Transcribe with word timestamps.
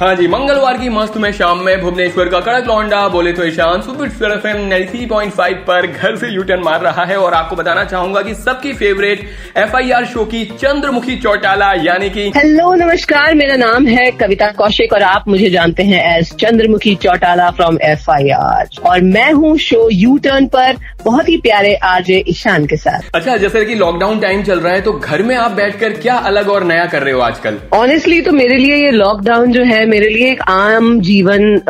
हाँ 0.00 0.14
जी 0.16 0.26
मंगलवार 0.28 0.76
की 0.78 0.88
मस्त 0.88 1.16
में 1.16 1.30
शाम 1.32 1.58
में 1.58 1.80
भुवनेश्वर 1.80 2.28
का 2.28 2.40
कड़क 2.40 2.66
लौंडा 2.66 3.08
बोले 3.08 3.32
तो 3.32 3.44
Ishaan 3.44 3.80
super 3.82 4.32
F 4.32 4.46
M 4.46 5.08
point 5.08 5.32
five 5.32 5.56
पर 5.68 5.86
घर 5.86 6.16
से 6.16 6.28
यूटर्न 6.34 6.60
मार 6.62 6.80
रहा 6.80 7.04
है 7.04 7.16
और 7.16 7.34
आपको 7.34 7.56
बताना 7.56 7.84
चाहूँगा 7.84 8.22
कि 8.22 8.34
सबकी 8.34 8.72
फेवरेट 8.72 9.26
एफआईआर 9.58 10.04
शो 10.04 10.24
की 10.24 10.44
चंद्रमुखी 10.60 11.16
चौटाला 11.16 11.72
यानी 11.72 12.10
कि 12.10 12.28
हेलो 12.36 12.74
नमस्कार 12.74 13.34
मेरा 13.34 13.56
नाम 13.56 13.86
है 13.86 14.10
कविता 14.10 14.50
कौशिक 14.52 14.92
और 14.92 15.02
आप 15.02 15.24
मुझे 15.28 15.50
जानते 15.50 15.82
हैं 15.82 16.18
as 16.18 16.32
Chandramukhi 16.34 16.94
Chautala 16.94 17.50
from 17.50 17.78
FIR 17.82 18.68
और 18.86 19.00
मैं 19.00 19.32
हूँ 19.32 19.56
शो 19.58 19.88
यू 19.92 20.16
टर्न 20.18 20.46
पर 20.46 20.76
बहुत 21.04 21.28
ही 21.28 21.36
प्यारे 21.36 21.74
आरजे 21.74 22.22
ईशान 22.28 22.66
के 22.66 22.76
साथ। 22.76 23.10
अच्छा 23.14 23.36
जैसे 23.36 23.64
कि 23.64 23.74
लॉकडाउन 23.74 24.18
टाइम 24.20 24.42
चल 24.44 24.60
रहा 24.60 24.72
है 24.72 24.80
तो 24.80 24.92
घर 24.92 25.22
में 25.22 25.36
आप 25.36 25.50
बैठकर 25.50 25.92
क्या 25.98 26.16
अलग 26.30 26.48
और 26.48 26.64
नया 26.64 26.86
कर 26.86 27.02
रहे 27.02 27.14
हो 27.14 27.20
आजकल? 27.20 27.58
ऑनेस्टली 27.72 28.20
तो 28.20 28.32
मेरे 28.32 28.56
लिए 28.58 28.76
ये 28.76 28.90
लॉकडाउन 28.90 29.52
जो 29.52 29.62
है 29.64 29.86
मेरे 29.88 30.08
लिए 30.08 30.30
एक 30.32 30.40
आम 30.42 31.00
जीवन 31.00 31.60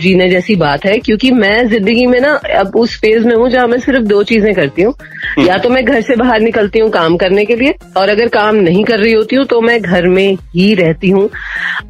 जीने 0.00 0.28
जैसी 0.30 0.56
बात 0.56 0.84
है 0.86 0.98
क्योंकि 0.98 1.30
मैं 1.32 1.68
ज़िंदगी 1.68 2.06
में 2.06 2.18
ना 2.20 2.32
अब 2.58 2.76
उस 2.76 2.96
फ़ेज़ 3.00 3.26
में 3.26 3.34
हूँ 3.34 3.48
जहाँ 3.50 3.66
मैं 3.66 3.78
सिर्फ़ 3.80 4.04
दो 4.04 4.22
चीज़ें 4.24 4.52
करती 4.54 4.82
हूँ। 4.82 4.94
हम्म। 5.28 5.46
या 5.46 5.56
तो 5.58 5.68
मैं 5.68 5.84
घर 5.84 6.00
से 6.00 6.16
बाहर 6.16 6.40
निकलती 6.40 6.78
हूँ 6.78 6.90
काम 6.90 7.16
करने 7.16 7.44
के 7.44 7.56
लिए 7.56 7.74
और 7.96 8.08
अगर 8.08 8.28
काम 8.30 8.56
नहीं 8.58 8.84
कर 8.84 8.98
रही 8.98 9.12
होती 9.12 9.36
हूँ 9.36 9.44
तो 9.46 9.60
मैं 9.60 9.80
घर 9.80 10.06
में 10.08 10.36
ही 10.54 10.72
रहती 10.74 11.10
हूँ। 11.10 11.28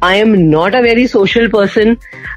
I 0.03 0.19
am 0.19 0.33
not 0.39 0.75
a 0.75 0.79
very 0.81 1.07
social 1.07 1.47
person 1.55 1.95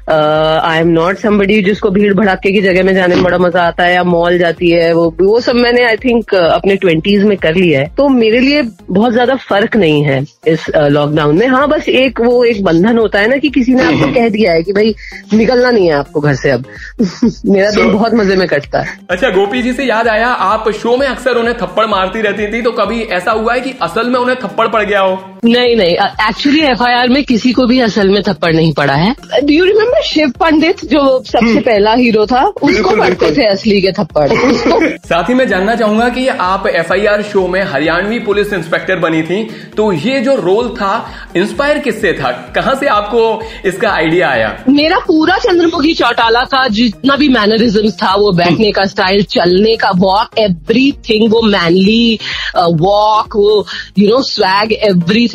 I 0.09 0.79
am 0.79 0.87
not 0.89 1.17
somebody 1.17 1.61
जिसको 1.63 1.89
भीड़ 1.91 2.13
भड़ाके 2.13 2.51
की 2.51 2.61
जगह 2.61 2.83
में 2.83 2.93
जाने 2.93 3.15
में 3.15 3.23
बड़ा 3.23 3.37
मज़ा 3.37 3.61
आता 3.63 3.83
है 3.83 3.93
या 3.93 4.03
मॉल 4.05 4.37
जाती 4.37 4.69
है 4.69 4.91
वो 4.93 5.09
वो 5.21 5.39
सब 5.41 5.55
मैंने 5.55 5.83
आई 5.85 5.97
थिंक 5.97 6.33
अपने 6.35 6.75
ट्वेंटीज 6.75 7.23
में 7.23 7.37
कर 7.37 7.55
लिया 7.55 7.79
है। 7.79 7.91
तो 7.97 8.07
मेरे 8.11 8.39
लिए 8.39 8.61
बहुत 8.89 9.13
ज़्यादा 9.13 9.35
फ़र्क 9.49 9.75
नहीं 9.75 10.03
है 10.03 10.21
इस 10.47 10.65
लॉकडाउन 10.75 11.37
में। 11.37 11.47
हाँ 11.47 11.67
बस 11.69 11.87
एक 11.89 12.21
वो 12.21 12.43
एक 12.45 12.63
बंधन 12.63 12.97
होता 12.97 13.19
है 13.19 13.27
ना 13.33 13.37
कि 13.37 13.49
किसी 13.49 13.73
ने 13.73 13.83
आपको 13.83 14.13
कह 14.19 14.29
दिया 14.29 14.53
है 14.53 14.63
कि 14.63 14.73
भाई 14.73 14.95
निकलना 15.33 15.71
नहीं 15.71 15.87
है 15.87 15.93
आपको 15.93 16.21
घर 16.21 16.35
से 16.35 16.51
अब। 16.51 16.65
मेरा 17.45 17.71
दिन 17.71 17.91
बहुत 17.91 18.13
मज़े 18.13 18.35
में 18.35 18.47
कटता 18.47 18.81
है। 18.81 18.97
अच्छा 19.09 19.29
गोपी 19.29 19.61
जी 19.61 19.73
से 19.73 19.83
याद 19.83 20.07
आया 20.07 20.27
आप 20.27 20.69
शो 20.71 20.97
में 20.97 21.07
अक्सर 21.07 21.35
उन्हें 21.35 21.57
थप्पड़ 21.57 21.85
मारती 21.85 22.21
रहती 22.21 22.47
थी 22.53 22.61
तो 22.61 22.71
कभी 22.71 23.01
ऐसा 23.19 23.31
हुआ 23.31 23.53
है 23.53 23.61
कि 23.61 23.73
असल 23.81 24.09
में 24.09 24.19
उन्हें 24.19 24.37
थप्पड़ 24.43 24.67
पड़ 24.67 24.83
गया 24.83 24.99
हो? 24.99 25.32
नहीं 25.45 25.75
नहीं 25.75 25.93
एक्चुअली 26.27 26.59
एफआईआर 26.61 27.09
में 27.09 27.23
किसी 27.23 27.51
को 27.51 27.65
भी 27.67 27.79
असल 27.79 28.09
में 28.09 28.21
थप्पड़ 28.23 28.53
नहीं 28.55 28.73
पड़ा 28.73 28.93
है। 28.93 29.15
Do 29.43 29.53
you 29.53 29.65
remember 29.65 30.01
Shiv 30.01 30.29
Pandit 30.39 30.85
जो 30.85 31.23
सबसे 31.23 31.45
हम्म। 31.45 31.61
पहला 31.61 31.93
हीरो 31.93 32.25
था 32.25 32.43
उसको 32.45 32.95
पढ़ते 32.97 33.31
थे 33.37 33.45
असली 33.45 33.81
के 33.81 33.91
थप्पड़। 33.91 34.27
साथ 35.07 35.29
ही 35.29 35.33
मैं 35.33 35.47
जानना 35.47 35.75
चाहूँगा 35.75 36.09
कि 36.09 36.27
आप 36.27 36.67
एफआईआर 36.67 37.21
शो 37.23 37.47
में 37.47 37.61
हरियाणवी 37.63 38.19
पुलिस 38.19 38.53
इंस्पेक्टर 38.53 38.99
बनी 38.99 39.21
थी 39.23 39.43
तो 39.77 39.91
ये 39.93 40.19
जो 40.19 40.35
रोल 40.35 40.69
था 40.69 40.93
इंस्पायर 41.35 41.77
किससे 41.77 42.13
था? 42.13 42.31
कहाँ 42.55 42.75
से 42.75 42.87
आपको 42.87 43.41
इसका 43.65 43.89
आइडिया 43.89 44.29
आया? 44.29 44.57
मेरा 44.69 44.99
पूरा 44.99 45.37
चंद्रमुखी 45.37 45.93
चौटाला 45.93 46.43
का 46.43 46.67
जितना 46.67 47.15
भी 47.15 47.29
मैनरिज्म 47.29 47.89
था 47.89 48.15
वो 48.15 48.31
बैठने 48.31 48.71
का 48.71 48.85
स्टाइल 48.85 49.23
चलने 49.23 49.75
का 49.75 49.91
वॉक 49.95 50.39
एवरीथिंग 50.39 51.31
वो 51.31 51.41
मैनली 51.41 52.19
वॉक 52.57 53.35
वो 53.35 53.65
you 53.99 54.09
know 54.09 54.21
swag 54.21 54.71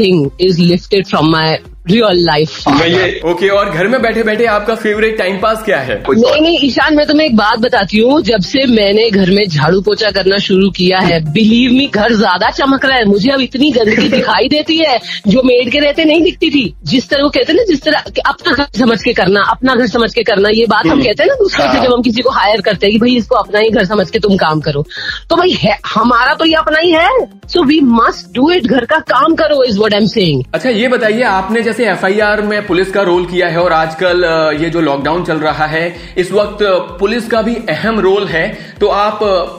everything 0.00 0.30
is 0.40 0.60
lifted 0.60 1.06
from 1.06 1.30
my 1.30 1.54
real 1.90 2.24
life 2.24 3.24
okay 3.26 3.48
और 3.48 3.70
घर 3.70 3.86
में 3.88 4.00
बैठे 4.02 4.22
बैठे 4.22 4.44
आपका 4.48 4.74
फेवरेट 4.76 5.16
टाइम 5.18 5.38
पास 5.40 5.62
क्या 5.64 5.78
है? 5.80 5.96
नहीं 6.08 6.40
नहीं 6.40 6.58
ईशान 6.66 6.96
मैं 6.96 7.06
तुम्हें 7.06 7.26
एक 7.26 7.36
बात 7.36 7.58
बताती 7.58 7.98
हूँ। 7.98 8.20
जब 8.22 8.40
से 8.42 8.64
मैंने 8.66 9.08
घर 9.10 9.30
में 9.30 9.42
झाड़ू 9.48 9.80
पोछा 9.82 10.10
करना 10.10 10.38
शुरू 10.46 10.70
किया 10.76 10.98
है 11.00 11.20
बिलीव 11.32 11.72
मी 11.72 11.86
घर 11.86 12.12
ज़्यादा 12.14 12.50
चमक 12.50 12.84
रहा 12.84 12.96
है। 12.96 13.04
मुझे 13.04 13.30
अब 13.30 13.40
इतनी 13.40 13.70
गंदगी 13.72 14.08
दिखाई 14.16 14.48
देती 14.48 14.76
है 14.78 14.98
जो 15.28 15.42
मेड 15.44 15.70
के 15.72 15.78
रहते 15.78 16.04
नहीं 16.04 16.22
दिखती 16.22 16.50
थी। 16.50 16.64
जिस 16.84 17.08
तरह 17.10 17.22
वो 17.22 17.28
कहते 17.28 17.52
हैं 17.52 17.58
ना 17.58 17.64
जिस 17.64 17.82
तरह 17.82 18.04
अपना 18.26 18.52
घर 18.52 18.66
समझ 18.78 19.02
के 19.02 19.12
करना 19.12 19.42
अपना 19.50 19.74
घर 19.74 19.86
समझ 19.88 20.12
के 20.14 20.22
करना 20.22 20.48
ये 20.54 20.66
बात 20.66 20.86
हम 20.86 20.92
हम्म। 20.92 21.04
कहते 21.04 21.22
हैं 21.22 21.28
ना 21.30 21.34
दूसरे 21.34 21.62
से 21.62 21.68
हाँ। 21.68 21.84
जब 21.84 21.92
हम 21.92 22.02
किसी 22.02 22.22
को 22.22 22.30
हायर 22.30 22.60
करते 22.60 22.86
हैं 22.86 22.92
कि 22.92 22.98
भाई 22.98 23.16
इसको 23.16 23.36
अपना 23.36 23.60
ही 23.60 23.70
घर 23.70 23.84
समझ 23.84 24.08
के 24.10 24.18
तुम 24.18 24.36
काम 24.36 24.60
करो। 24.60 24.84
तो 25.30 25.36
भाई 25.36 25.56
है 25.60 25.78
हमारा 25.94 26.34
तो 26.34 26.44
ये 26.44 26.54
अपना 26.56 26.78
ही 26.78 26.90
है। 26.92 27.08
So 27.48 27.62
we 27.64 27.80
must 27.82 28.32
do 28.34 28.50
it 28.50 28.66
घर 28.66 28.84
का 28.84 28.98
काम 29.08 29.34
करो 29.34 29.62
इज़ 29.64 29.78
वट 29.80 29.92
एम 29.94 30.06
सेइंग 30.08 30.42
अच्छा 30.54 30.70
ये 30.70 30.88
बताइए 30.88 31.22
आपने 31.24 31.62
जैसे 31.62 31.77
एफआईआर 31.84 32.42
में 32.42 32.66
पुलिस 32.66 32.90
का 32.90 33.02
रोल 33.02 33.26
किया 33.26 33.48
है 33.48 33.58
और 33.58 33.72
आजकल 33.72 34.24
ये 34.60 34.70
जो 34.70 34.80
लॉकडाउन 34.80 35.24
चल 35.24 35.38
रहा 35.38 35.66
है, 35.66 35.94
इस 36.18 36.32
वक्त 36.32 36.58
पुलिस 37.00 37.26
का 37.28 37.42
भी 37.42 37.54
अहम 37.68 38.00
रोल 38.00 38.26
है। 38.26 38.46
तो 38.80 38.86
आप 38.86 39.18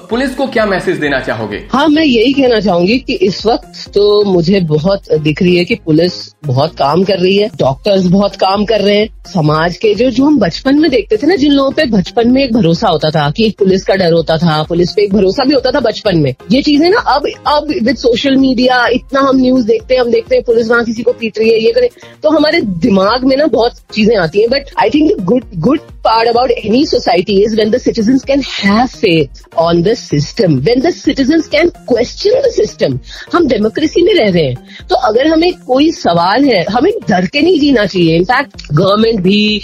पुलिस 0.10 0.36
को 0.36 0.46
क्या 0.48 0.66
मैसेज 0.66 0.98
देना 0.98 1.20
चाहोगे? 1.20 1.58
हाँ 1.72 1.88
मैं 1.88 2.04
यही 2.04 2.34
कहना 2.34 2.60
चाहूँगी 2.60 2.98
कि 3.00 3.14
इस 3.22 3.46
वक्त 3.46 3.90
तो 3.94 4.24
मुझे 4.26 4.60
बहुत 4.68 5.12
दिख 5.14 5.42
रही 5.42 5.56
है 5.56 5.66
कि 5.66 5.76
पुलिस 5.86 6.14
बहुत 6.46 6.76
काम 6.76 7.04
कर 7.04 7.20
रही 7.20 7.36
है, 7.38 7.50
डॉक्टर्स 7.60 8.06
बहुत 8.08 8.36
काम 8.36 8.64
कर 8.66 8.82
रहे 8.82 8.96
हैं। 8.98 9.08
समाज 9.28 9.76
के 9.78 9.94
जो 9.96 10.10
जो 10.12 10.26
हम 10.26 10.40
बचपन 10.40 10.80
में 10.80 10.90
देखते 10.92 11.18
थे 11.18 11.28
ना, 11.28 11.36
जिन 11.36 11.52
लोगों 11.52 11.72
पे 11.72 11.86
बचपन 11.88 12.32
में 12.32 12.44
एक 12.44 12.54
भरोसा 12.54 12.88
होता 12.88 13.10
था 13.12 13.30
कि 13.32 13.50
पुलिस 13.60 13.84
का 13.86 13.96
डर 13.96 14.14
होता 14.14 14.38
था, 14.38 14.62
पुलिस 14.64 14.92
पे 14.92 15.04
एक 15.04 15.14
भरोसा 15.14 15.44
भी 15.44 15.54
होता 15.54 15.72
था 15.72 15.80
बचपन 15.82 16.18
में। 16.18 16.34
ये 16.52 16.62
चीज़ें 16.62 16.90
ना 16.90 17.00
अब 17.08 17.28
अब 17.48 17.68
विद 17.84 17.96
सोशल 17.98 18.36
मीडिया 18.38 18.86
इतना 18.94 19.22
हम 19.22 19.38
न्यूज़ 19.38 19.66
देखते 19.68 19.94
हैं, 19.94 20.02
हम 20.02 20.10
देखते 20.12 20.36
हैं 20.36 20.44
पुलिस 20.44 20.70
वहाँ 20.70 20.84
किसी 20.86 21.04
को 21.04 21.12
पीट 21.12 21.40
रही 21.40 21.50
है, 21.50 21.60
ये 21.60 21.72
करे। 21.72 21.90
तो 22.24 22.30
हमारे 22.30 22.62
दिमाग 22.86 23.24
में 23.24 23.36
ना 23.38 23.46
बहुत 23.54 23.78
चीज़ें 23.94 24.16
आती 24.18 24.42
हैं 24.42 24.50
but 24.50 24.70
I 24.82 24.90
think 24.90 25.22
good 25.26 25.44
good 25.68 25.80
part 26.06 26.30
about 26.30 26.52
any 26.52 26.86
society 26.86 27.42
is 27.44 27.56
when 27.56 27.70
the 27.72 27.78
citizen 27.78 28.18
can 28.28 28.42
have 28.48 28.86
faith 28.88 29.44
on 29.60 29.82
the 29.84 29.94
system 29.94 30.56
when 30.68 30.82
the 30.82 30.92
citizen 30.94 31.42
can 31.52 31.70
question 31.90 32.42
the 32.48 32.52
system 32.56 33.00
हम 33.34 33.48
डेमोक्रेसी 33.48 34.04
में 34.04 34.14
रह 34.14 34.32
रहे 34.32 34.46
हैं 34.46 34.88
तो 34.90 34.96
अगर 35.10 35.28
हमें 35.28 35.52
कोई 35.68 35.92
सवाल 35.92 36.46
है 36.46 36.64
हमें 36.72 36.92
डर 37.10 37.26
के 37.26 37.42
नहीं 37.42 37.60
जीना 37.60 37.86
चाहिए। 37.86 38.16
इनफैक्ट 38.16 38.66
गवर्नमेंट 38.72 39.20
भी 39.22 39.62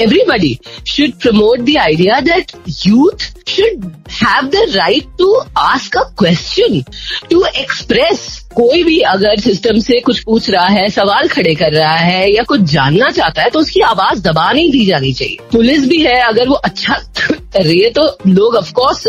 everybody 0.00 0.58
should 0.88 1.12
promote 1.22 1.60
the 1.60 1.76
idea 1.80 2.20
that 2.30 2.52
youth 2.86 3.32
should 3.48 3.84
have 4.14 4.48
the 4.50 4.62
right 4.72 5.06
to 5.18 5.26
ask 5.60 5.94
a 5.96 6.02
question, 6.22 6.74
to 7.30 7.38
express 7.54 8.24
कोई 8.58 8.82
भी 8.84 8.98
अगर 9.00 9.40
सिस्टम 9.40 9.78
से 9.78 9.98
कुछ 10.00 10.20
पूछ 10.20 10.48
रहा 10.50 10.66
है, 10.66 10.88
सवाल 10.90 11.28
खड़े 11.28 11.54
कर 11.54 11.72
रहा 11.72 11.96
है 11.96 12.30
या 12.32 12.42
कुछ 12.42 12.60
जानना 12.70 13.10
चाहता 13.10 13.42
है 13.42 13.50
तो 13.50 13.58
उसकी 13.58 13.80
आवाज़ 13.80 14.22
दबा 14.22 14.50
नहीं 14.52 14.70
दी 14.70 14.84
जानी 14.86 15.12
चाहिए। 15.12 15.36
पुलिस 15.52 15.86
भी 15.88 15.98
है, 15.98 16.18
अगर 16.20 16.48
वो 16.48 16.54
अच्छा 16.54 16.94
कर 17.18 17.62
रही 17.62 17.80
है 17.80 17.90
तो 17.90 18.02
लोग 18.26 18.54
ऑफकोर्स 18.56 19.06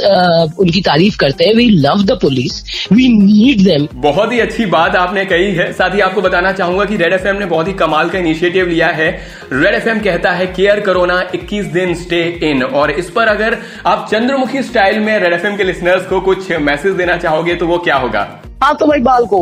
उनकी 0.59 0.81
तारीफ़ 0.81 1.17
करते 1.17 1.45
हैं। 1.45 1.53
We 1.55 1.69
love 1.69 2.03
the 2.03 2.17
police 2.21 2.87
we 2.91 3.07
need 3.13 3.63
them 3.63 3.87
बहुत 3.95 4.31
ही 4.31 4.39
अच्छी 4.39 4.65
बात 4.65 4.95
आपने 4.95 5.25
कही 5.25 5.53
है। 5.55 5.71
साथ 5.73 5.95
ही 5.95 5.99
आपको 6.01 6.21
बताना 6.21 6.51
चाहूँगा 6.51 6.85
कि 6.85 6.97
रेड 6.97 7.13
एफएम 7.13 7.35
ने 7.35 7.45
बहुत 7.45 7.67
ही 7.67 7.73
कमाल 7.73 8.09
का 8.09 8.19
इनिशिएटिव 8.19 8.67
लिया 8.67 8.87
है। 8.91 9.09
रेड 9.53 9.75
एफएम 9.75 9.99
कहता 9.99 10.31
है 10.31 10.47
केयर 10.47 10.79
करोना 10.79 11.21
21 11.35 11.71
दिन 11.73 11.93
स्टे 11.93 12.21
इन 12.43 12.63
और 12.63 12.91
इस 12.91 13.09
पर 13.09 13.27
अगर 13.27 13.57
आप 13.85 14.07
चंद्रमुखी 14.11 14.63
स्टाइल 14.63 14.99
में 14.99 15.17
रेड 15.19 15.33
एफएम 15.33 15.57
के 15.57 15.63
लिसनर्स 15.63 16.05
को 16.05 16.21
कुछ 16.21 16.51
मैसेज 16.61 16.93
देना 16.93 17.17
चाहोगे 17.17 17.55
तो 17.55 17.67
वो 17.67 17.77
क्या 17.79 17.95
होगा? 17.95 18.38
हाँ 18.64 18.75
तो 18.75 18.86
भाई 18.86 19.00
बाल 19.00 19.25
को। 19.25 19.40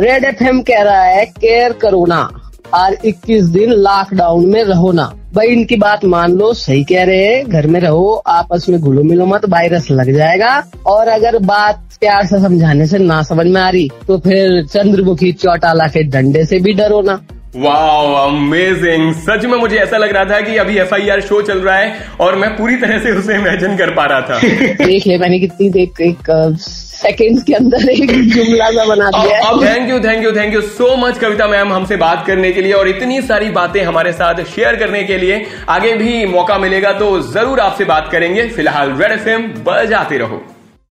रेड 0.00 0.24
एफएम 0.24 0.60
कह 0.62 0.82
रहा 0.82 1.02
है 1.02 1.24
केयर 1.26 1.72
करो 1.72 2.04
ना। 2.06 2.20
और 2.74 2.94
21 3.04 3.44
दिन 3.44 3.70
लॉकडाउन 3.70 4.46
में 4.46 4.62
रहो 4.64 4.92
ना। 4.92 5.04
भाई 5.34 5.46
इनकी 5.46 5.76
बात 5.76 6.04
मान 6.04 6.32
लो 6.32 6.52
सही 6.54 6.84
कह 6.84 7.04
रहे 7.04 7.24
हैं। 7.24 7.48
घर 7.48 7.66
में 7.66 7.80
रहो 7.80 8.14
आपस 8.26 8.66
में 8.68 8.80
घुलो 8.80 9.02
मिलो 9.02 9.26
मत 9.26 9.48
वायरस 9.48 9.90
लग 9.90 10.12
जाएगा। 10.12 10.52
और 10.86 11.08
अगर 11.08 11.38
बात 11.38 11.82
प्यार 12.00 12.26
से 12.26 12.40
समझाने 12.40 12.86
से 12.86 12.98
ना 12.98 13.22
समझ 13.22 13.46
में 13.46 13.60
आ 13.60 13.68
रही 13.70 13.90
तो 14.08 14.18
फिर 14.18 14.64
चंद्रमुखी 14.66 15.32
चौटाला 15.32 15.86
के 15.86 16.02
डंडे 16.02 16.44
से 16.44 16.58
भी 16.58 16.72
डरो 16.72 17.00
ना। 17.02 17.20
वाओ 17.56 18.14
अमेजिंग 18.28 19.12
सच 19.14 19.44
में 19.44 19.58
मुझे 19.58 19.76
ऐसा 19.76 19.98
लग 19.98 20.12
रहा 20.12 20.24
था 20.24 20.40
कि 20.40 20.56
अभी 20.56 20.78
एफआईआर 20.78 21.20
शो 21.20 21.40
चल 21.42 21.58
रहा 21.58 21.76
है 21.76 21.94
और 22.20 22.36
मैं 22.36 22.50
पूरी 22.56 22.76
तरह 22.76 22.98
से 22.98 23.12
उसे 23.12 23.34
इमेजिन 23.34 23.76
कर 23.76 23.90
पा 23.90 24.04
रहा 24.04 24.20
था। 24.20 24.38
देख 24.86 25.06
ले 25.06 25.18
मैंने 25.18 25.38
कितनी 25.38 25.70
देख 25.70 26.00
एक 26.00 26.30
सेकेंड्स 27.00 27.42
के 27.42 27.52
अंदर 27.54 27.88
एक 27.90 28.10
जुमला 28.28 28.70
सा 28.70 28.84
बना 28.86 29.08
दिया 29.10 29.38
अब 29.48 29.62
thank 29.64 29.90
you 29.90 29.98
thank 30.00 30.24
you 30.24 30.32
thank 30.32 30.54
you 30.54 30.60
so 30.60 30.94
much 30.96 31.18
Kavita 31.18 31.46
ma'am 31.48 31.72
हमसे 31.72 31.96
बात 31.96 32.26
करने 32.26 32.52
के 32.52 32.62
लिए 32.62 32.72
और 32.72 32.88
इतनी 32.88 33.20
सारी 33.22 33.50
बातें 33.50 33.82
हमारे 33.82 34.12
साथ 34.12 34.44
शेयर 34.46 34.76
करने 34.76 35.02
के 35.04 35.18
लिए। 35.18 35.44
आगे 35.68 35.92
भी 35.96 36.24
मौका 36.28 36.58
मिलेगा 36.58 36.92
तो 36.92 37.20
ज़रूर 37.32 37.60
आपसे 37.60 37.84
बात 37.86 38.08
करेंगे। 38.12 38.48
फ़िलहाल 38.48 38.96
रेड 38.96 39.12
एफ़ 39.12 39.28
एम 39.28 39.46
बजाते 39.66 40.18
रहो। 40.18 40.42